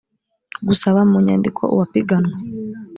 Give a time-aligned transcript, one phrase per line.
[0.67, 2.35] gusaba mu nyandiko uwapiganwe